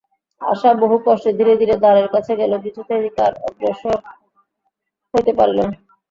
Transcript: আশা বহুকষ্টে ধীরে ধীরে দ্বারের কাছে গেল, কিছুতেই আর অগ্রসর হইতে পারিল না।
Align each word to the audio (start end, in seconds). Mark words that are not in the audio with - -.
আশা 0.41 0.69
বহুকষ্টে 0.81 1.31
ধীরে 1.39 1.53
ধীরে 1.61 1.75
দ্বারের 1.81 2.07
কাছে 2.13 2.33
গেল, 2.39 2.51
কিছুতেই 2.65 3.05
আর 3.25 3.33
অগ্রসর 3.47 3.97
হইতে 5.13 5.31
পারিল 5.37 5.59
না। 5.61 5.73